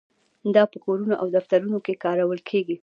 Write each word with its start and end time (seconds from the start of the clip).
دا 0.55 0.63
په 0.71 0.77
کورونو 0.83 1.13
او 1.21 1.27
دفترونو 1.37 1.77
کې 1.85 2.01
کارول 2.05 2.39
کیږي. 2.49 2.77